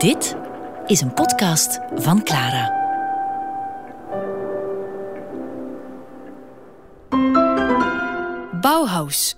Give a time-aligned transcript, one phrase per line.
[0.00, 0.36] Dit
[0.86, 2.78] is een podcast van Clara.
[8.60, 9.36] Bauhaus.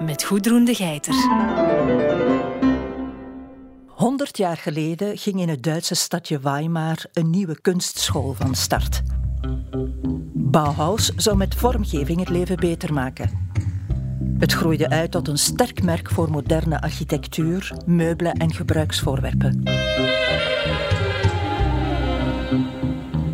[0.00, 1.14] Met Goedroen de Geiter.
[3.86, 9.02] Honderd jaar geleden ging in het Duitse stadje Weimar een nieuwe kunstschool van start.
[10.34, 13.49] Bauhaus zou met vormgeving het leven beter maken.
[14.40, 19.62] Het groeide uit tot een sterk merk voor moderne architectuur, meubelen en gebruiksvoorwerpen.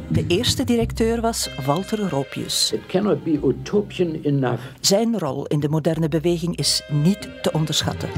[0.09, 2.73] De eerste directeur was Walter Ropius.
[2.73, 4.62] It cannot be utopian enough.
[4.80, 8.09] Zijn rol in de moderne beweging is niet te onderschatten.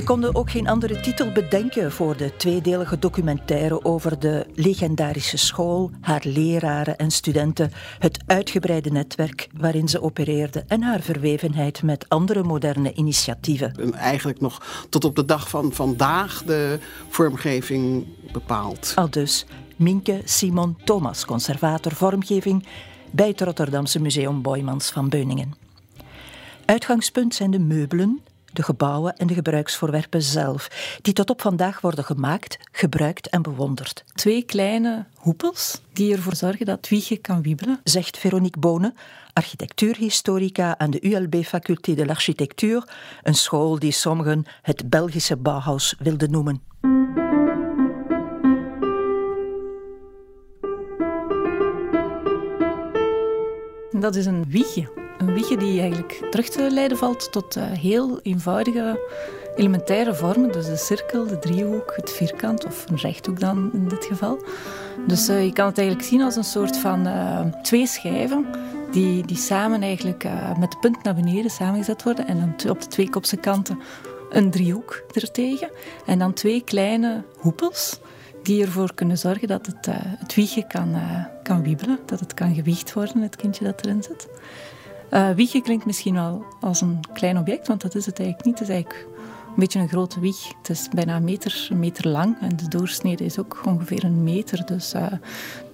[0.00, 5.90] We konden ook geen andere titel bedenken voor de tweedelige documentaire over de legendarische school,
[6.00, 12.42] haar leraren en studenten, het uitgebreide netwerk waarin ze opereerde en haar verwevenheid met andere
[12.42, 13.74] moderne initiatieven.
[13.80, 16.78] En eigenlijk nog tot op de dag van vandaag de
[17.08, 18.92] vormgeving bepaalt.
[18.94, 22.66] Al dus Minke Simon Thomas, conservator vormgeving
[23.10, 25.54] bij het Rotterdamse Museum Boymans van Beuningen.
[26.64, 28.20] Uitgangspunt zijn de meubelen,
[28.52, 30.68] de gebouwen en de gebruiksvoorwerpen zelf,
[31.02, 34.04] die tot op vandaag worden gemaakt, gebruikt en bewonderd.
[34.14, 37.80] Twee kleine hoepels die ervoor zorgen dat wiegje kan wiebelen.
[37.84, 38.94] Zegt Veronique Bonen,
[39.32, 42.88] architectuurhistorica aan de ULB Faculté de l'Architectuur,
[43.22, 46.62] een school die sommigen het Belgische Bauhaus wilden noemen.
[54.00, 55.09] Dat is een wiegje.
[55.20, 59.00] Een wiegje die eigenlijk terug te leiden valt tot uh, heel eenvoudige
[59.56, 60.52] elementaire vormen.
[60.52, 64.38] Dus de cirkel, de driehoek, het vierkant of een rechthoek dan in dit geval.
[65.06, 68.46] Dus uh, je kan het eigenlijk zien als een soort van uh, twee schijven
[68.90, 70.24] die, die samen eigenlijk
[70.58, 72.26] met de punt naar beneden samengezet worden.
[72.26, 73.80] En dan op de twee kopse kanten
[74.30, 75.70] een driehoek ertegen.
[76.06, 78.00] En dan twee kleine hoepels
[78.42, 79.86] die ervoor kunnen zorgen dat het,
[80.18, 80.94] het wiegje kan,
[81.42, 84.28] kan wiebelen, dat het kan gewiegd worden, het kindje dat erin zit.
[85.10, 88.58] Uh, wiegje klinkt misschien wel als een klein object, want dat is het eigenlijk niet.
[88.58, 89.06] Het is eigenlijk
[89.46, 90.48] een beetje een grote wieg.
[90.58, 94.66] Het is bijna een meter, meter lang en de doorsnede is ook ongeveer een meter.
[94.66, 94.94] Dus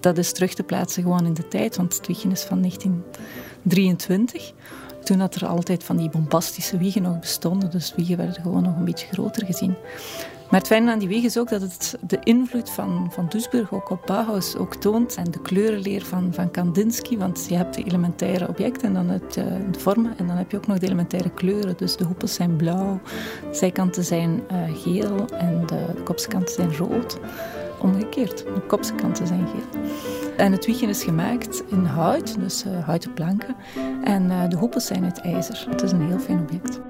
[0.00, 4.52] dat is terug te plaatsen gewoon in de tijd, want het wiegje is van 1923.
[5.04, 8.76] Toen had er altijd van die bombastische wiegen nog bestonden, dus wiegen werden gewoon nog
[8.76, 9.74] een beetje groter gezien.
[10.50, 13.72] Maar het fijne aan die wieg is ook dat het de invloed van, van Duisburg
[13.72, 15.14] ook op Bauhaus ook toont.
[15.14, 19.34] En de kleurenleer van, van Kandinsky, want je hebt de elementaire objecten en dan het,
[19.72, 20.18] de vormen.
[20.18, 21.76] En dan heb je ook nog de elementaire kleuren.
[21.76, 23.00] Dus de hoepels zijn blauw,
[23.50, 27.18] de zijkanten zijn uh, geel en de, de kopsekanten zijn rood.
[27.80, 29.80] Omgekeerd, de kopsekanten zijn geel.
[30.36, 33.56] En het wiegje is gemaakt in hout, dus uh, houten planken.
[34.02, 35.66] En uh, de hoepels zijn uit ijzer.
[35.70, 36.80] Het is een heel fijn object.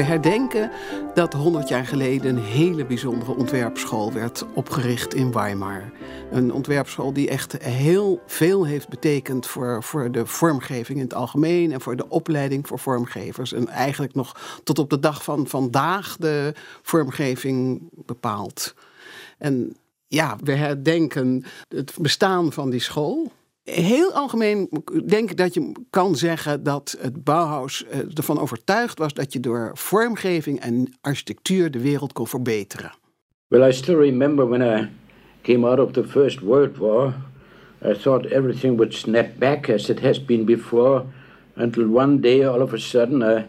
[0.00, 0.70] We herdenken
[1.14, 5.92] dat 100 jaar geleden een hele bijzondere ontwerpschool werd opgericht in Weimar.
[6.30, 11.72] Een ontwerpschool die echt heel veel heeft betekend voor, voor de vormgeving in het algemeen
[11.72, 13.52] en voor de opleiding voor vormgevers.
[13.52, 18.74] En eigenlijk nog tot op de dag van vandaag de vormgeving bepaalt.
[19.38, 23.32] En ja, we herdenken het bestaan van die school.
[23.70, 24.68] Heel algemeen
[25.06, 29.70] denk ik dat je kan zeggen dat het Bauhaus ervan overtuigd was dat je door
[29.74, 32.92] vormgeving en architectuur de wereld kon verbeteren.
[33.48, 34.88] Well, I still remember when I
[35.42, 37.14] came out of the First World War,
[37.84, 41.04] I thought everything would snap back as it has been before,
[41.56, 43.44] until one day, all of a sudden, I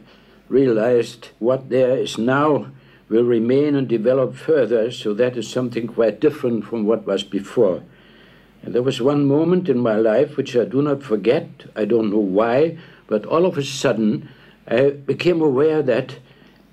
[0.48, 2.66] realized what there is now
[3.08, 7.82] will remain and develop further, so that is something quite different from what was before.
[8.64, 11.48] And there was one moment in my life which I do not forget.
[11.76, 12.78] I don't know why,
[13.08, 14.30] but all of a sudden
[14.68, 16.20] I became aware that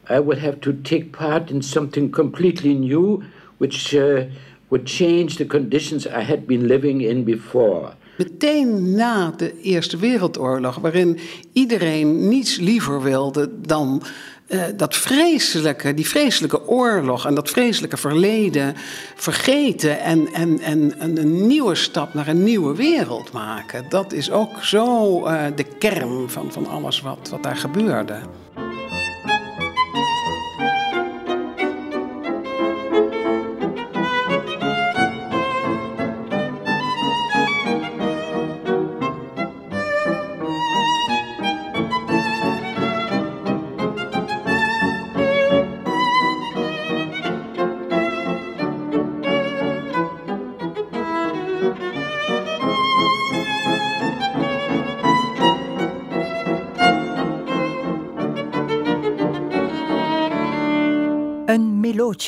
[0.09, 3.25] I would have to take part in something completely new,
[3.59, 4.25] which uh,
[4.71, 7.95] would change the conditions I had been living in before.
[8.19, 11.19] Meteen na de Eerste Wereldoorlog, waarin
[11.53, 14.03] iedereen niets liever wilde dan
[14.49, 18.75] uh, dat vreselijke, die vreselijke oorlog en dat vreselijke verleden
[19.17, 23.85] vergeten en, en, en een nieuwe stap naar een nieuwe wereld maken.
[23.89, 28.21] Dat is ook zo uh, de kern van, van alles wat, wat daar gebeurde.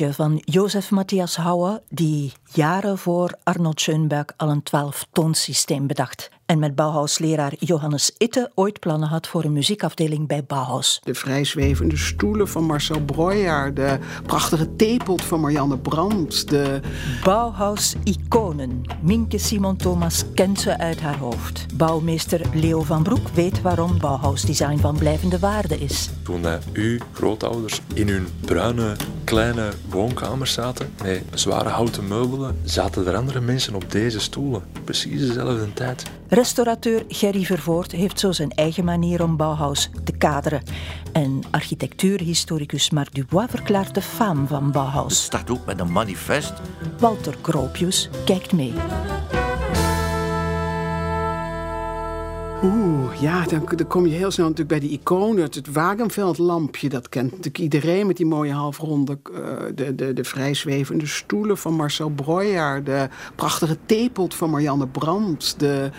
[0.09, 6.75] Van Jozef Matthias Houwe, die jaren voor Arnold Schoenberg al een twaalftoonsysteem bedacht en met
[6.75, 11.01] Bauhaus-leraar Johannes Itte ooit plannen had voor een muziekafdeling bij Bauhaus.
[11.05, 16.81] De vrijzwevende stoelen van Marcel Breuer, de prachtige theepot van Marianne Brandt, de...
[17.25, 18.83] Bauhaus-iconen.
[19.03, 21.67] Minke Simon Thomas kent ze uit haar hoofd.
[21.77, 26.11] Bouwmeester Leo van Broek weet waarom Bauhaus-design van blijvende waarde is.
[26.23, 32.09] Toen uh, uw grootouders in hun bruine, kleine woonkamers zaten, met zware houten
[32.65, 34.63] zaten er andere mensen op deze stoelen.
[34.85, 36.11] Precies dezelfde tijd.
[36.29, 40.63] Restaurateur Gerry Vervoort heeft zo zijn eigen manier om Bauhaus te kaderen.
[41.13, 45.13] En architectuurhistoricus Marc Dubois verklaart de faam van Bauhaus.
[45.13, 46.53] Het staat ook met een manifest.
[46.99, 48.73] Walter Kroopjes kijkt mee.
[52.65, 55.43] Oeh, ja, dan, dan, kom je heel snel natuurlijk bij die iconen.
[55.43, 59.19] Het, het Wagenveldlampje, dat kent natuurlijk iedereen met die mooie halfronde...
[59.33, 59.39] Uh,
[59.75, 62.85] de, de, de vrijzwevende stoelen van Marcel Breuer...
[62.85, 65.61] de prachtige theepot van Marianne Brandt...
[65.61, 65.91] de,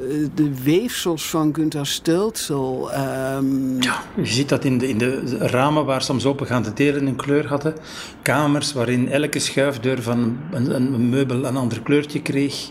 [0.00, 2.98] uh, de weefsels van Gunther Stölzel.
[3.36, 3.82] Um...
[3.82, 7.46] Ja, je ziet dat in de, in de ramen waar soms opengaande delen een kleur
[7.46, 7.74] hadden.
[8.22, 12.70] Kamers waarin elke schuifdeur van een meubel een ander kleurtje kreeg...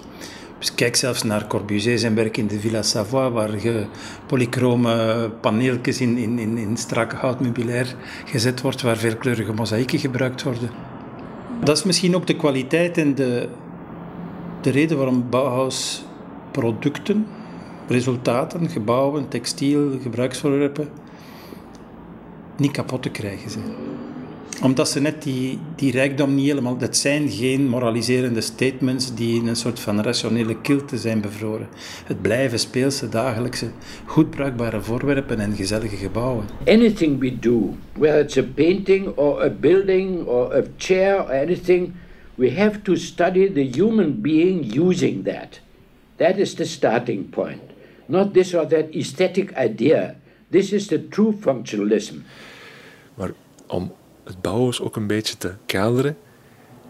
[0.62, 3.86] Dus kijk zelfs naar Corbusier zijn werk in de Villa Savoie, waar je
[4.25, 10.69] polychrome paneeltjes in, in, in, in strak houtmeubilair gezet wordt, waar veelkleurige mozaïeken gebruikt worden.
[11.63, 13.50] Dat is misschien ook de kwaliteit en de,
[14.62, 16.04] de reden waarom Bauhaus
[16.52, 17.28] producten,
[17.88, 20.90] resultaten, gebouwen, textiel, gebruiksvoorwerpen
[22.57, 23.64] niet kapot te krijgen zijn
[24.62, 26.78] omdat ze net die, die rijkdom niet helemaal...
[26.78, 31.68] Dat zijn geen moraliserende statements die in een soort van rationele kilte zijn bevroren.
[32.06, 33.69] Het blijven speelse, dagelijkse,
[34.06, 36.46] goed bruikbare voorwerpen en gezellige gebouwen.
[36.66, 41.94] Anything we do, whether it's a painting or a building or a chair or anything,
[42.36, 45.62] we have to study the human being using that.
[46.16, 47.62] That is the starting point.
[48.06, 50.16] Not this or that aesthetic idea.
[50.50, 52.16] This is the true functionalism.
[53.14, 53.31] Maar
[53.68, 53.92] om
[54.23, 56.18] het Bauhaus ook een beetje te kaderen,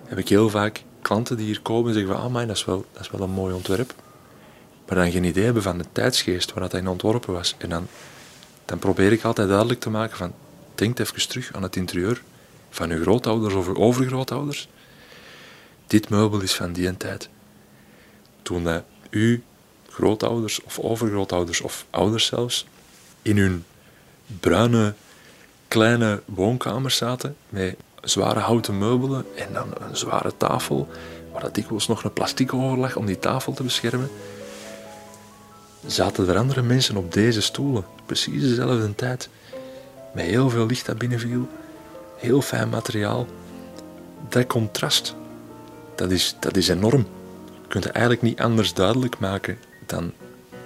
[0.06, 2.86] heb ik heel vaak klanten die hier komen en zeggen van, ah dat is, wel,
[2.92, 3.94] dat is wel een mooi ontwerp.
[4.88, 7.56] Maar dan geen idee hebben van de tijdsgeest waar dat ontworpen was.
[7.58, 7.88] En dan,
[8.66, 10.34] dan probeer ik altijd duidelijk te maken van,
[10.76, 12.22] denk even terug aan het interieur
[12.70, 14.70] van uw grootouders of uw overgrootouders.
[15.88, 17.30] Dit meubel is van die tijd.
[18.42, 19.40] Toen dat uw
[19.90, 22.66] grootouders of overgrootouders of ouders zelfs
[23.22, 23.66] in hun
[24.40, 24.94] bruine
[25.72, 30.88] kleine woonkamers zaten met zware houten meubelen en dan een zware tafel,
[31.32, 34.10] waar dat dikwijls nog een plastic over lag om die tafel te beschermen.
[35.86, 39.30] Zaten er andere mensen op deze stoelen, precies dezelfde tijd,
[40.14, 41.48] met heel veel licht dat binnenviel,
[42.18, 43.28] heel fijn materiaal.
[44.30, 45.16] Dat contrast,
[45.96, 47.08] dat is, dat is enorm.
[47.62, 50.12] Je kunt het eigenlijk niet anders duidelijk maken dan,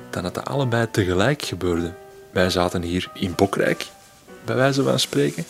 [0.09, 1.93] dan dat het allebei tegelijk gebeurde.
[2.31, 3.87] Wij zaten hier in Bokrijk,
[4.45, 5.45] bij wijze van spreken.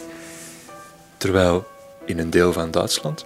[1.18, 1.66] Terwijl
[2.06, 3.26] in een deel van Duitsland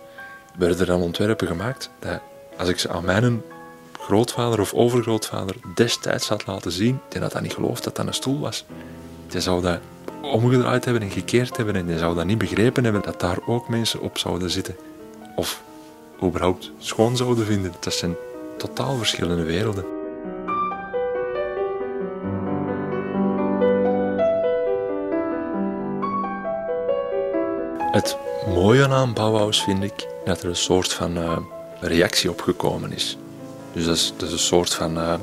[0.57, 2.19] werden er dan ontwerpen gemaakt dat
[2.57, 3.42] als ik ze aan mijn
[4.00, 8.13] grootvader of overgrootvader destijds had laten zien, die had dat niet geloofd dat dat een
[8.13, 8.65] stoel was.
[9.27, 9.79] Die zou dat
[10.22, 13.70] omgedraaid hebben en gekeerd hebben en die zou dat niet begrepen hebben dat daar ook
[13.70, 14.75] mensen op zouden zitten.
[15.36, 15.62] Of
[16.24, 17.74] überhaupt schoon zouden vinden.
[17.79, 18.15] Dat zijn
[18.58, 19.99] totaal verschillende werelden.
[27.91, 28.17] Het
[28.48, 31.38] mooie aan Bauhaus vind ik dat er een soort van uh,
[31.79, 33.17] reactie op gekomen is.
[33.74, 35.13] Dus dat is, is een soort van uh,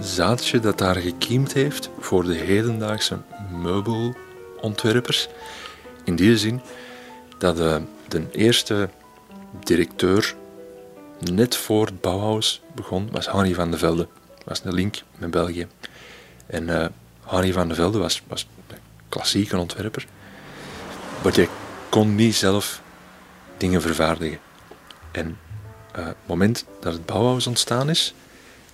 [0.00, 3.18] zaadje dat daar gekiemd heeft voor de hedendaagse
[3.50, 5.28] meubelontwerpers.
[6.04, 6.60] In die zin
[7.38, 7.76] dat uh,
[8.08, 8.88] de eerste
[9.64, 10.34] directeur
[11.18, 14.08] net voor het Bauhaus begon, was Henri van de Velde.
[14.44, 15.66] Was een link met België.
[16.46, 16.92] En
[17.26, 18.76] Henri van de Velde was, was een
[19.08, 20.06] klassieke ontwerper.
[21.22, 21.48] Wat je
[21.90, 22.82] kon niet zelf
[23.56, 24.38] dingen vervaardigen.
[25.10, 25.38] En
[25.98, 28.14] uh, het moment dat het Bauhaus ontstaan is,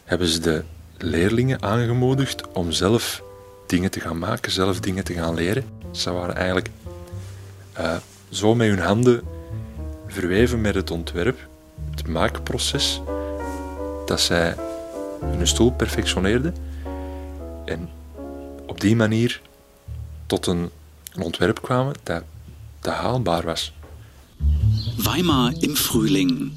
[0.05, 0.65] hebben ze de
[0.97, 3.23] leerlingen aangemoedigd om zelf
[3.67, 5.65] dingen te gaan maken, zelf dingen te gaan leren.
[5.91, 6.69] Ze waren eigenlijk
[7.79, 7.97] uh,
[8.29, 9.23] zo met hun handen
[10.07, 11.39] verweven met het ontwerp,
[11.91, 13.01] het maakproces,
[14.07, 14.55] dat zij
[15.21, 16.57] hun stoel perfectioneerden
[17.65, 17.89] en
[18.67, 19.41] op die manier
[20.27, 20.71] tot een,
[21.13, 22.23] een ontwerp kwamen dat
[22.87, 23.73] dat haalbaar was.
[24.97, 26.53] Weimar im Frühling.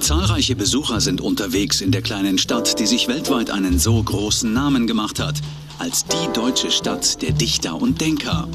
[0.00, 4.86] Zahlreiche Besucher sind unterwegs in der kleinen Stadt, die sich weltweit einen so großen Namen
[4.86, 5.40] gemacht hat,
[5.78, 8.48] als die deutsche Stadt der Dichter und Denker.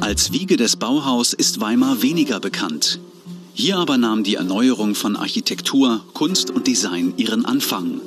[0.00, 2.98] Als Wiege des Bauhaus ist Weimar weniger bekannt.
[3.52, 8.00] Hier aber nahm die Erneuerung von Architektur, Kunst und Design ihren Anfang.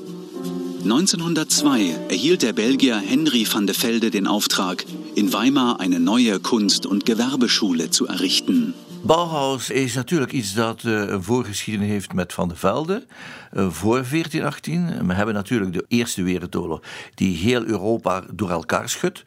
[0.83, 4.83] 1902 erhielt der Belgier Henry van de Velde den Auftrag,
[5.15, 8.73] in Weimar eine neue Kunst- und Gewerbeschule zu errichten.
[9.03, 13.05] Bauhaus is natuurlijk iets dat uh, een voorgeschiedenis heeft Van der Velde.
[13.53, 15.07] Uh, voor 1418.
[15.07, 16.81] We hebben natuurlijk de Eerste Wereldoorlog,
[17.13, 19.23] die heel Europa door elkaar schudt.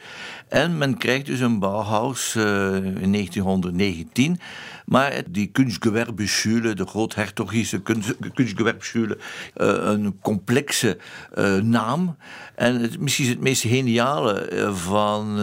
[0.49, 4.41] En men krijgt dus een Bauhaus uh, in 1919.
[4.85, 7.81] Maar die Kunstgewerbeschule, de groothertogische
[8.35, 9.19] Kunstgewerbeschule,
[9.55, 10.99] een complexe
[11.63, 12.17] naam.
[12.55, 15.35] En het, misschien het meest geniale van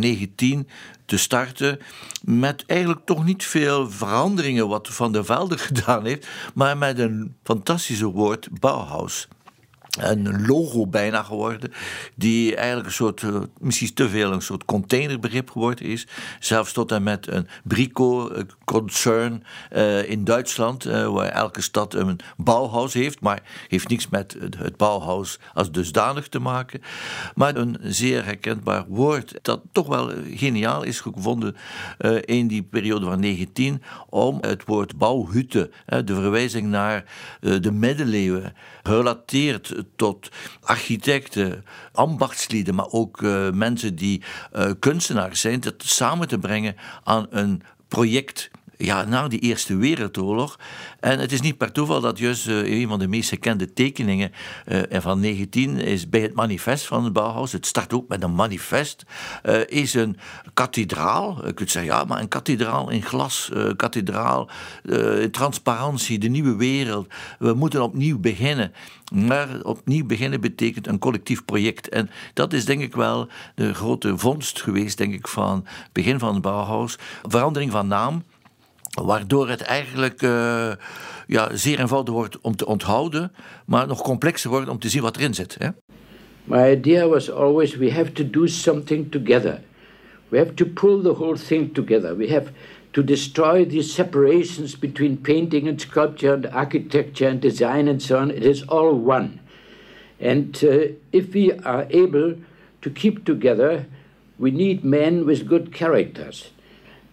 [0.00, 0.68] 19
[1.06, 1.78] te starten
[2.24, 7.34] met eigenlijk toch niet veel veranderingen wat Van der Velde gedaan heeft, maar met een
[7.42, 9.28] fantastische woord Bauhaus
[9.96, 11.72] een logo bijna geworden,
[12.14, 16.06] die eigenlijk een soort, eh, misschien te veel een soort containerbegrip geworden is.
[16.40, 23.20] Zelfs tot en met een Brico-concern uh, in Duitsland, waar elke stad een Bauhaus heeft,
[23.20, 26.80] maar heeft niks met het Bauhaus als dusdanig te maken.
[27.34, 31.56] Maar een zeer herkenbaar woord dat toch wel geniaal is gevonden
[32.24, 37.04] in die periode van 19 om het woord bouwhutte, de verwijzing naar
[37.40, 38.54] de middeleeuwen,
[38.86, 40.28] relateert tot
[40.60, 44.22] architecten, ambachtslieden, maar ook uh, mensen die
[44.56, 50.58] uh, kunstenaars zijn, dat samen te brengen aan een project ja, na die Eerste Wereldoorlog.
[51.00, 54.32] En het is niet per toeval dat juist uh, een van de meest gekende tekeningen
[54.66, 57.52] uh, van 19 is bij het manifest van het Bauhaus.
[57.52, 59.04] Het start ook met een manifest.
[59.44, 60.18] Uh, is een
[60.54, 61.46] kathedraal.
[61.46, 63.50] Je kunt zeggen, ja, maar een kathedraal in glas.
[63.76, 64.50] kathedraal
[65.30, 67.06] transparantie, de nieuwe wereld.
[67.38, 68.72] We moeten opnieuw beginnen.
[69.14, 71.88] Maar opnieuw beginnen betekent een collectief project.
[71.88, 76.18] En dat is denk ik wel de grote vondst geweest, denk ik, van het begin
[76.18, 76.98] van het Bauhaus.
[77.22, 78.22] Verandering van naam.
[79.04, 80.72] Waardoor het eigenlijk uh,
[81.26, 83.32] ja, zeer eenvoudig wordt om te onthouden,
[83.66, 85.56] maar nog complexer wordt om te zien wat erin zit.
[85.58, 85.68] Hè?
[86.44, 89.60] My idea was always we have to do something together.
[90.28, 92.16] We have to pull the whole thing together.
[92.16, 92.50] We have
[92.90, 98.30] to destroy these separations between painting and sculpture and architecture and design and so on.
[98.30, 99.40] It is all one.
[100.20, 102.34] And uh, if we are able
[102.80, 103.84] to keep together,
[104.38, 106.50] we need men with good characters.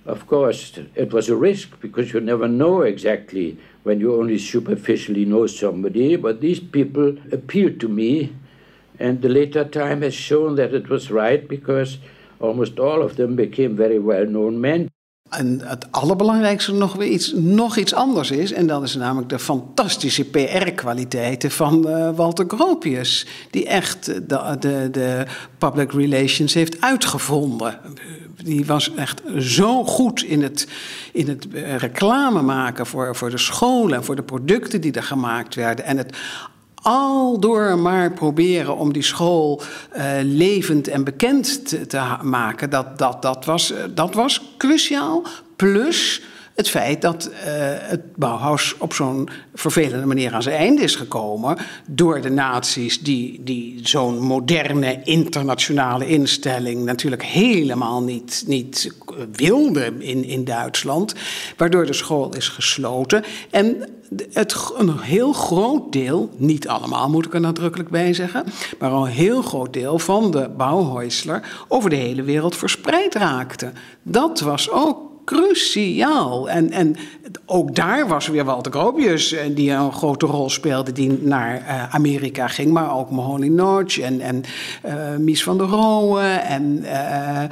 [0.05, 5.23] Of course, it was a risk because you never know exactly when you only superficially
[5.23, 8.35] know somebody, but these people appealed to me,
[8.99, 11.99] and the later time has shown that it was right because
[12.41, 14.89] almost all of them became very well known men.
[15.37, 19.39] En het allerbelangrijkste nog weer iets, nog iets anders is, en dat is namelijk de
[19.39, 25.25] fantastische PR-kwaliteiten van uh, Walter Gropius, die echt de, de, de
[25.57, 27.79] public relations heeft uitgevonden
[28.43, 30.67] die was echt zo goed in het,
[31.11, 35.03] in het eh, reclame maken voor, voor de scholen en voor de producten die er
[35.03, 35.85] gemaakt werden.
[35.85, 36.17] En het
[36.83, 39.61] al door maar proberen om die school
[39.97, 45.23] uh, levend en bekend te, te, maken, dat, dat, dat, was, eh, dat was cruciaal.
[45.55, 46.21] Plus
[46.55, 47.39] het feit dat uh,
[47.77, 51.57] het Bauhaus op zo'n vervelende manier aan zijn einde is gekomen
[51.87, 58.93] door de nazi's die, die zo'n moderne internationale instelling natuurlijk helemaal niet, niet
[59.31, 61.13] wilden in, in Duitsland,
[61.57, 63.23] waardoor de school is gesloten.
[63.51, 63.89] En
[64.31, 68.43] het, een heel groot deel, niet allemaal moet ik er nadrukkelijk bij zeggen,
[68.79, 73.71] maar een heel groot deel van de Bauhäusler over de hele wereld verspreid raakte.
[74.03, 76.49] Dat was ook cruciaal.
[76.49, 76.95] En, en
[77.45, 81.95] ook daar was weer Walter Gropius eh, die een grote rol speelde, die naar uh,
[81.95, 84.43] Amerika ging, maar ook Mahoney Notch en, en
[84.85, 87.43] uh, Mies van der Rohe en uh,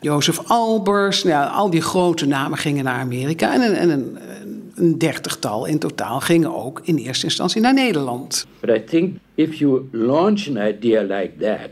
[0.00, 1.24] Jozef Albers.
[1.24, 4.18] Nou, al die grote namen gingen naar Amerika en, en een,
[4.74, 8.46] een dertigtal in totaal gingen ook in eerste instantie naar Nederland.
[8.60, 11.70] But I think if you launch an idea like that,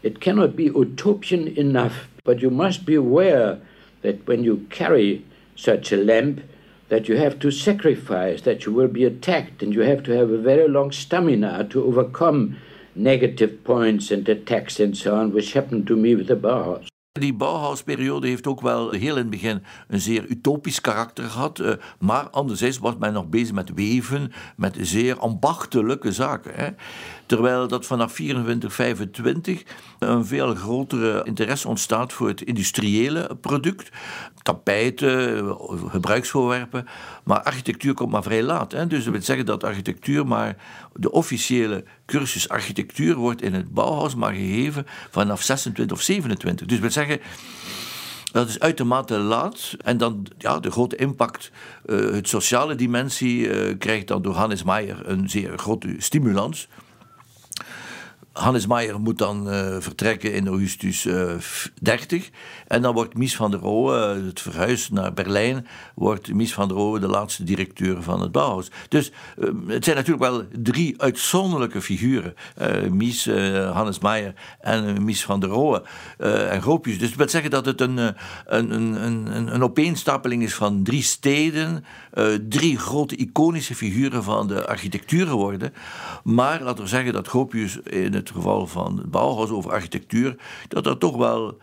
[0.00, 3.58] it cannot be utopian enough, but you must be aware
[4.04, 5.24] that when you carry
[5.56, 6.40] such a lamp,
[6.88, 10.30] that you have to sacrifice, that you will be attacked, and you have to have
[10.30, 12.56] a very long stamina to overcome
[12.94, 16.86] negative points and attacks and so on, which happened to me with the Bauhaus.
[17.20, 21.58] Die Bauhausperiode heeft ook wel heel in het begin een zeer utopisch karakter gehad.
[21.58, 26.76] Uh, maar anderzijds was men nog bezig met weven, met zeer ambachtelijke zaken.
[27.34, 29.62] Terwijl dat vanaf 24, 25
[29.98, 33.90] een veel grotere interesse ontstaat voor het industriële product.
[34.42, 35.56] Tapijten,
[35.88, 36.86] gebruiksvoorwerpen.
[37.24, 38.72] Maar architectuur komt maar vrij laat.
[38.72, 38.86] Hè.
[38.86, 40.56] Dus dat wil zeggen dat architectuur maar
[40.92, 46.66] de officiële cursus architectuur wordt in het Bauhaus maar gegeven vanaf 26 of 27.
[46.66, 47.20] Dus dat wil zeggen
[48.32, 49.76] Dat is uitermate laat.
[49.78, 51.50] En dan ja, de grote impact,
[51.86, 56.68] uh, het sociale dimensie, uh, krijgt dan door Hannes Meijer een zeer grote stimulans.
[58.34, 61.32] Hannes Maier moet dan uh, vertrekken in augustus uh,
[61.80, 62.30] 30.
[62.66, 66.68] En dan wordt Mies van der Rohe, uh, het verhuis naar Berlijn, wordt Mies van
[66.68, 68.70] der Rohe de laatste directeur van het Bauhaus.
[68.88, 69.12] Dus
[69.66, 72.34] het zijn natuurlijk wel drie uitzonderlijke figuren.
[72.90, 73.26] Mies,
[73.72, 75.82] Hannes Maier en Mies van der Rohe
[76.48, 76.98] en Gropius.
[76.98, 78.14] Dus dat wil zeggen dat het een, een,
[78.70, 81.84] een, een, een opeenstapeling is van drie steden,
[82.48, 85.74] drie grote iconische figuren van de architectuur geworden.
[86.24, 90.36] Maar laten we zeggen dat Gropius in het het geval van het Bauhaus over architectuur,
[90.68, 91.58] dat dat toch wel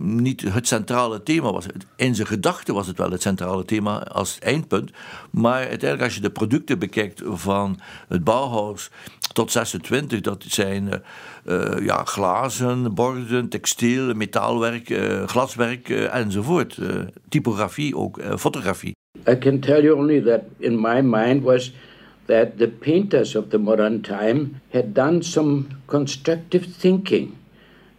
[0.00, 1.66] niet het centrale thema was.
[1.96, 4.90] In zijn gedachten was het wel het centrale thema als eindpunt.
[5.30, 8.90] Maar uiteindelijk, als je de producten bekijkt van het Bauhaus
[9.32, 11.02] tot 26, dat zijn
[11.44, 16.78] uh, ja, glazen, borden, textiel, metaalwerk, uh, glaswerk enzovoort.
[17.28, 18.96] typografie ook, fotografie.
[19.28, 21.72] I can tell you only that in my mind was
[22.28, 27.36] that the painters of the modern time had done some constructive thinking.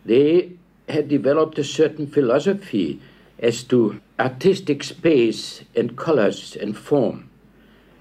[0.06, 0.52] They
[0.88, 3.02] had developed a certain philosophy
[3.40, 7.30] as to artistic space and colors and form,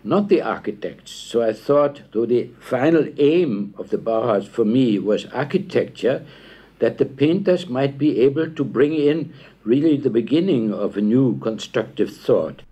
[0.05, 1.13] not the architects.
[1.13, 6.27] So I thought, though the final aim of the Bauhaus for me was architecture,
[6.79, 9.33] that the painters might be able to bring in
[9.65, 12.63] really the beginning of a new constructive thought.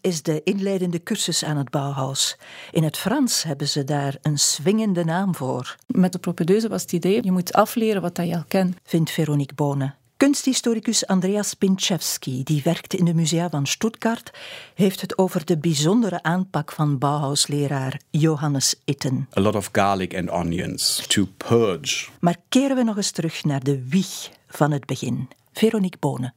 [0.00, 2.36] Is de inleidende cursus aan het Bauhaus.
[2.70, 5.76] In het Frans hebben ze daar een swingende naam voor.
[5.86, 8.76] Met de propedeuse was het idee, je moet afleren wat je al kent.
[8.84, 9.94] Vindt Veronique Bonen.
[10.16, 14.30] Kunsthistoricus Andreas Pinchewski, die werkt in de musea van Stuttgart,
[14.74, 19.28] heeft het over de bijzondere aanpak van Bauhaus-leraar Johannes Itten.
[19.36, 22.08] A lot of garlic and onions to purge.
[22.20, 25.28] Maar keren we nog eens terug naar de wieg van het begin.
[25.52, 26.34] Veronique Bonen.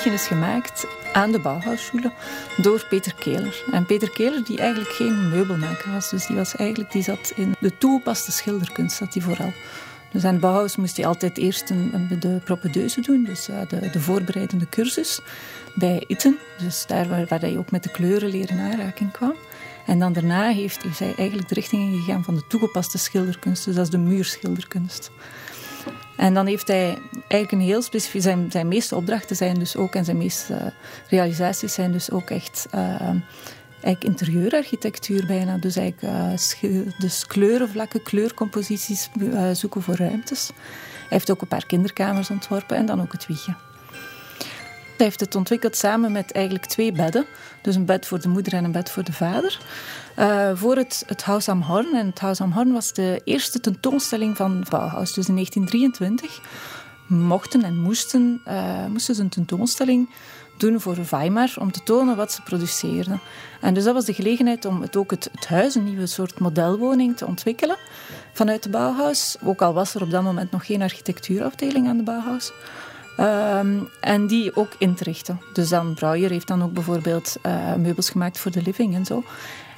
[0.00, 2.12] Is gemaakt aan de Bauhausschule
[2.56, 3.64] door Peter Keler.
[3.72, 6.10] En Peter Keler die eigenlijk geen meubelmaker was.
[6.10, 9.52] Dus die, was eigenlijk, die zat in de toegepaste schilderkunst zat hij vooral.
[10.10, 14.00] Dus aan de Bauhaus moest hij altijd eerst een, de propedeuse doen, dus de, de
[14.00, 15.20] voorbereidende cursus
[15.74, 16.38] bij Itten.
[16.58, 19.34] Dus daar waar, waar hij ook met de kleuren leren aanraking kwam.
[19.86, 23.64] En dan daarna heeft hij eigenlijk de richting ingegaan van de toegepaste schilderkunst.
[23.64, 25.10] Dus dat is de muurschilderkunst.
[26.16, 28.22] En dan heeft hij eigenlijk een heel specifiek...
[28.22, 30.72] Zijn, zijn meeste opdrachten zijn dus ook, en zijn meeste
[31.08, 32.66] realisaties zijn dus ook echt...
[33.70, 35.56] eigenlijk interieurarchitectuur bijna.
[35.56, 39.08] Dus eigenlijk dus kleurenvlakken, kleurcomposities
[39.52, 40.50] zoeken voor ruimtes.
[40.92, 43.54] Hij heeft ook een paar kinderkamers ontworpen en dan ook het wiegje.
[44.96, 47.26] Hij heeft het ontwikkeld samen met eigenlijk twee bedden.
[47.62, 49.60] Dus een bed voor de moeder en een bed voor de vader.
[50.18, 51.94] Uh, voor het, het Haus am Horn.
[51.94, 55.12] En het Haus am Horn was de eerste tentoonstelling van Bauhaus.
[55.12, 56.40] Dus in 1923
[57.06, 60.08] mochten en moesten, uh, moesten ze een tentoonstelling
[60.56, 63.20] doen voor Weimar om te tonen wat ze produceerden.
[63.60, 66.38] En dus dat was de gelegenheid om het ook het, het huis, een nieuwe soort
[66.38, 67.76] modelwoning, te ontwikkelen
[68.32, 69.36] vanuit de Bauhaus.
[69.44, 72.52] Ook al was er op dat moment nog geen architectuurafdeling aan de Bauhaus.
[73.20, 75.40] Um, en die ook in te richten.
[75.52, 79.24] Dus dan Breuer heeft dan ook bijvoorbeeld uh, meubels gemaakt voor de living en zo.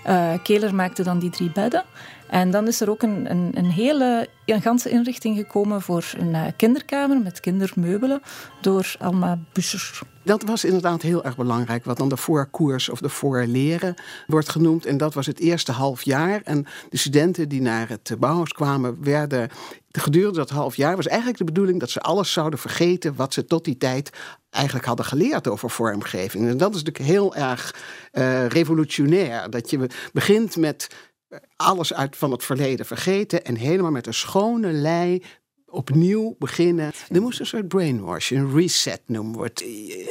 [0.07, 1.85] Uh, Keler maakte dan die drie bedden.
[2.29, 6.35] En dan is er ook een, een, een hele een ganse inrichting gekomen voor een
[6.35, 8.23] uh, kinderkamer met kindermeubelen
[8.61, 10.01] door Alma Buscher.
[10.25, 13.95] Dat was inderdaad heel erg belangrijk, wat dan de voorkoers of de voorleren
[14.27, 14.87] wordt genoemd.
[14.87, 16.41] En dat was het eerste half jaar.
[16.45, 19.51] En de studenten die naar het Bauhaus kwamen, werden
[19.91, 23.45] gedurende dat half jaar was eigenlijk de bedoeling dat ze alles zouden vergeten wat ze
[23.45, 24.11] tot die tijd
[24.51, 26.49] eigenlijk hadden geleerd over vormgeving.
[26.49, 27.75] En dat is natuurlijk heel erg
[28.13, 29.51] uh, revolutionair.
[29.51, 30.89] Dat je begint met
[31.57, 35.23] alles uit van het verleden vergeten en helemaal met een schone lei
[35.75, 36.93] opnieuw beginnen.
[37.09, 39.61] Er moest een soort brainwash, een reset noemen wordt.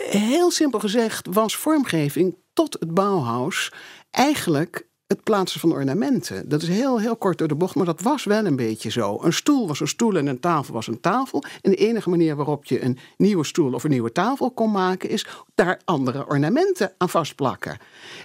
[0.09, 3.71] Heel simpel gezegd was vormgeving tot het Bauhaus
[4.11, 6.49] eigenlijk het plaatsen van ornamenten.
[6.49, 9.19] Dat is heel, heel kort door de bocht, maar dat was wel een beetje zo.
[9.21, 11.43] Een stoel was een stoel en een tafel was een tafel.
[11.61, 15.09] En de enige manier waarop je een nieuwe stoel of een nieuwe tafel kon maken,
[15.09, 17.77] is daar andere ornamenten aan vastplakken.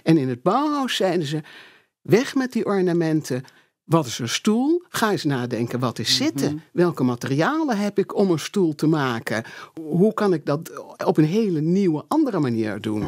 [0.03, 1.41] En in het Bauhaus zeiden ze:
[2.01, 3.43] weg met die ornamenten.
[3.89, 4.83] Wat is een stoel?
[4.89, 6.53] Ga eens nadenken, wat is zitten?
[6.53, 6.63] Mhm.
[6.71, 9.43] Welke materialen heb ik om een stoel te maken?
[9.81, 10.71] Hoe kan ik dat
[11.05, 13.03] op een hele nieuwe, andere manier doen?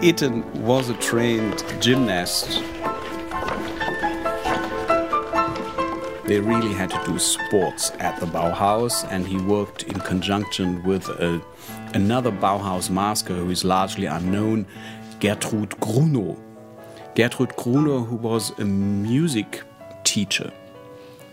[0.00, 2.77] Itten was a trained gymnast
[6.28, 11.08] they really had to do sports at the Bauhaus, and he worked in conjunction with
[11.08, 11.40] a,
[11.94, 14.66] another Bauhaus masker who is largely unknown,
[15.20, 16.38] Gertrud Grunow.
[17.14, 19.62] Gertrud Grunow, who was a music
[20.04, 20.52] teacher,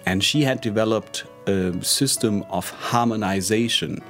[0.05, 4.01] and she had developed a system of harmonization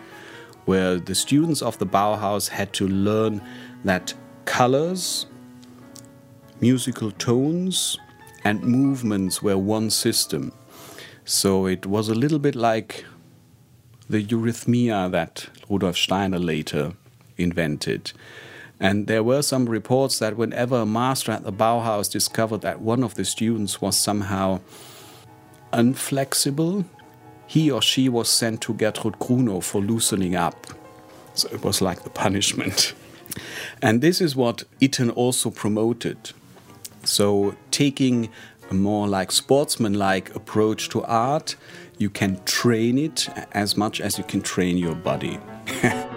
[0.66, 3.42] where the students of the Bauhaus had to learn
[3.86, 4.14] that
[4.46, 5.26] colors,
[6.62, 7.98] musical tones,
[8.44, 10.52] and movements were one system.
[11.26, 13.04] So it was a little bit like
[14.08, 16.94] the eurythmia that Rudolf Steiner later
[17.38, 18.14] invented.
[18.80, 23.04] And there were some reports that whenever a master at the Bauhaus discovered that one
[23.04, 24.60] of the students was somehow
[25.74, 26.86] unflexible,
[27.48, 30.68] he or she was sent to Gertrud Grunow for loosening up.
[31.34, 32.94] So it was like the punishment.
[33.82, 36.32] And this is what Itten also promoted.
[37.04, 38.30] So taking
[38.70, 41.56] a more like sportsman-like approach to art,
[41.98, 45.40] you can train it as much as you can train your body.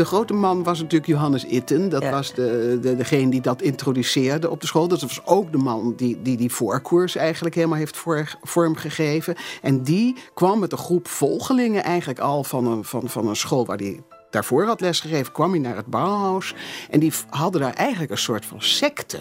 [0.00, 1.88] De grote man was natuurlijk Johannes Itten.
[1.88, 4.88] Dat was de, de, degene die dat introduceerde op de school.
[4.88, 9.36] Dat was ook de man die die, die voorkoers eigenlijk helemaal heeft voor, vormgegeven.
[9.62, 13.66] En die kwam met een groep volgelingen eigenlijk al van een, van, van een school
[13.66, 16.54] waar hij daarvoor had lesgegeven, kwam hij naar het Bauhaus.
[16.90, 19.18] En die hadden daar eigenlijk een soort van secte.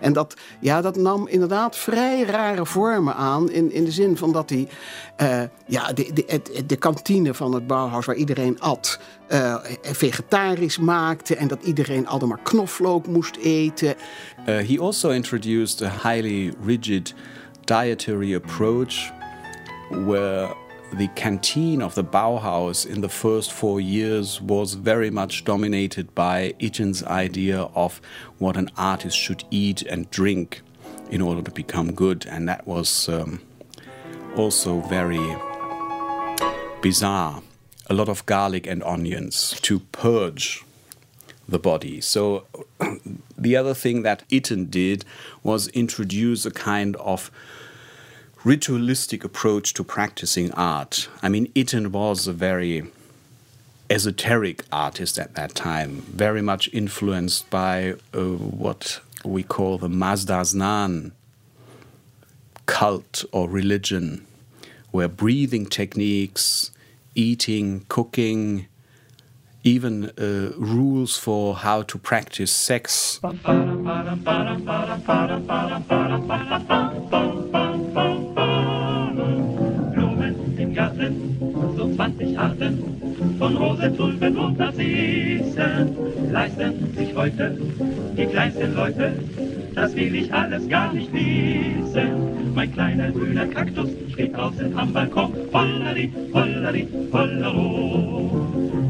[0.00, 3.50] En dat, ja, dat nam inderdaad vrij rare vormen aan.
[3.50, 4.68] In, in de zin van dat hij
[5.22, 11.36] uh, ja, de, de, de, kantine van het Bauhaus, waar iedereen at, uh, vegetarisch maakte.
[11.36, 13.94] En dat iedereen altijd maar knoflook moest eten.
[14.48, 17.14] Uh, he also introduced a highly rigid
[17.64, 19.10] dietary approach.
[19.90, 20.54] Where
[20.92, 26.54] the canteen of the Bauhaus in the first four years was very much dominated by
[26.60, 28.00] Itchen's idea of
[28.38, 30.60] what an artist should eat and drink
[31.10, 33.40] in order to become good, and that was um,
[34.36, 35.34] also very
[36.82, 37.42] bizarre.
[37.88, 40.62] A lot of garlic and onions to purge
[41.48, 42.02] the body.
[42.02, 42.46] So,
[43.38, 45.04] the other thing that Itten did
[45.42, 47.30] was introduce a kind of
[48.44, 51.08] ritualistic approach to practicing art.
[51.22, 52.84] I mean, Itten was a very
[53.88, 61.12] esoteric artist at that time, very much influenced by uh, what we call the Mazdaznan
[62.66, 64.26] cult or religion,
[64.90, 66.70] where breathing techniques,
[67.14, 68.66] eating, cooking,
[69.64, 73.20] even uh, rules for how to practice sex.
[81.02, 82.78] Garten, so 20 Arten
[83.38, 85.96] von Rosen, Tulpen und Narzissen
[86.30, 87.58] leisten sich heute
[88.16, 89.12] die kleinsten Leute.
[89.74, 92.54] Das will ich alles gar nicht wissen.
[92.54, 95.32] Mein kleiner grüner Kaktus steht draußen am Balkon.
[95.52, 98.30] Hollari, hollari, hollero.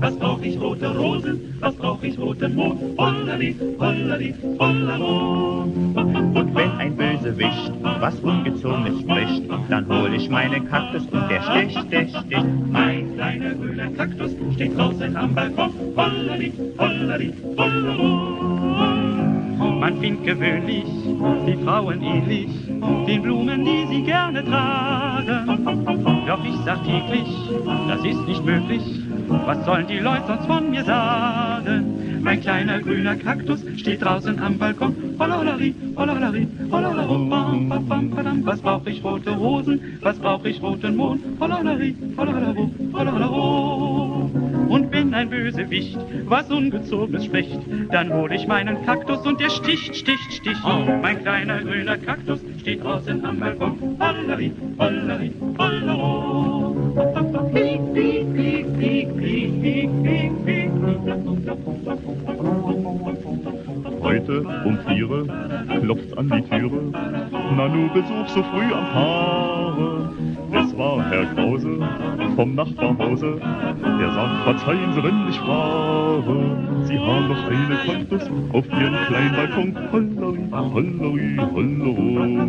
[0.00, 1.54] Was brauch ich rote Rosen?
[1.60, 2.80] Was brauch ich roten Mond?
[2.98, 6.01] Hollari, hollari, hollero.
[6.34, 11.92] Und wenn ein Bösewicht was Ungezogenes spricht, dann hol ich meinen Kaktus und der sticht,
[11.92, 12.46] der sticht.
[12.70, 15.72] Mein kleiner grüner Kaktus steht draußen am Balkon.
[15.96, 18.42] Hollari, hollari, hollero.
[19.78, 20.86] Man findet gewöhnlich
[21.46, 22.48] die Frauen ähnlich
[23.06, 25.64] den Blumen, die sie gerne tragen.
[26.26, 27.28] Doch ich sag täglich,
[27.88, 29.01] das ist nicht möglich.
[29.28, 32.20] Was sollen die Leute sonst von mir sagen?
[32.22, 34.94] Mein kleiner grüner Kaktus steht draußen am Balkon.
[35.18, 38.46] Hollolari, hollolari, hollolaro, bam, bam, bam, badam.
[38.46, 39.98] Was brauch ich rote Rosen?
[40.02, 41.20] Was brauch ich roten Mond?
[41.40, 44.30] Hollolari, hollolaro, hollolaro.
[44.68, 47.58] Und wenn ein Bösewicht was Ungezogenes spricht,
[47.90, 50.62] dann hol ich meinen Kaktus und der sticht, sticht, sticht.
[51.02, 53.98] Mein kleiner grüner Kaktus steht draußen am Balkon.
[53.98, 56.51] Hollari, hollari, hollero.
[64.02, 65.08] Heute um vier
[65.82, 66.80] klopft's an die Türe.
[67.56, 70.12] Nanu Besuch so früh am Paare.
[70.52, 71.76] Es war Herr Krause
[72.36, 73.38] vom Nachbarhause.
[74.00, 76.36] Der sagt, verzeihen Sie, wenn ich frage.
[76.84, 79.76] Sie haben doch eine Kaktus auf Ihren kleinen Balkon.
[79.92, 82.46] Hollari, hollari, hollero.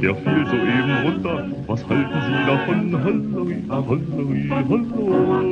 [0.00, 1.48] Der fiel soeben runter.
[1.66, 3.04] Was halten Sie davon?
[3.04, 5.51] Hollari, hollari, hollero.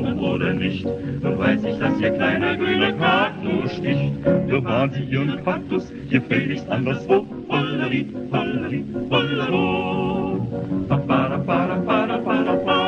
[0.00, 0.84] Glauben oder nicht.
[1.22, 4.22] Nun weiß ich, dass Ihr kleiner grüner Kaktus sticht.
[4.46, 7.26] Bewahren Sie Ihren Kaktus gefälligst anderswo.
[7.48, 10.46] Hollari, hollari, hollero.
[10.88, 12.80] Pa, para, para, para, para, pa.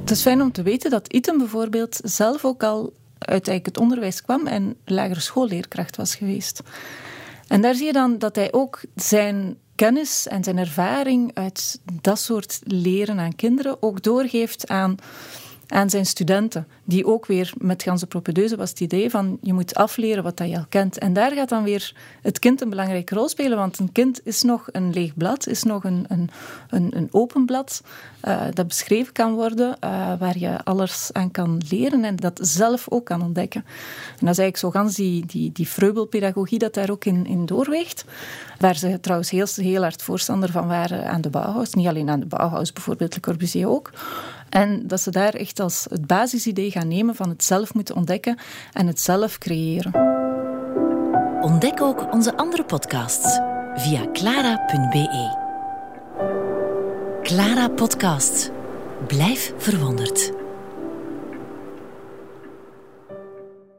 [0.00, 4.22] Het is fijn om te weten dat Iten bijvoorbeeld zelf ook al uit het onderwijs
[4.22, 6.62] kwam en lagere schoolleerkracht was geweest.
[7.48, 12.18] En daar zie je dan dat hij ook zijn kennis en zijn ervaring uit dat
[12.18, 14.96] soort leren aan kinderen ook doorgeeft aan,
[15.68, 16.66] aan zijn studenten.
[16.84, 20.48] Die ook weer met ganse propedeuse was het idee van je moet afleren wat dat
[20.48, 20.98] je al kent.
[20.98, 24.42] En daar gaat dan weer het kind een belangrijke rol spelen, want een kind is
[24.42, 26.30] nog een leeg blad, is nog een, een,
[26.68, 27.82] een, een open blad
[28.24, 32.86] uh, dat beschreven kan worden, uh, waar je alles aan kan leren en dat zelf
[32.88, 33.64] ook kan ontdekken.
[33.64, 37.46] En dat is eigenlijk zo gans die, die, die vreubelpedagogie dat daar ook in, in
[37.46, 38.04] doorweegt,
[38.58, 41.74] waar ze trouwens heel, heel hard voorstander van waren aan de Bauhaus.
[41.74, 43.90] Niet alleen aan de Bauhaus, bijvoorbeeld Le Corbusier ook.
[44.56, 48.38] En dat ze daar echt als het basisidee gaan nemen van het zelf moeten ontdekken
[48.72, 49.94] en het zelf creëren.
[51.40, 53.40] Ontdek ook onze andere podcasts
[53.74, 55.44] via clara.be.
[57.22, 58.50] Clara Podcast.
[59.06, 60.45] Blijf verwonderd.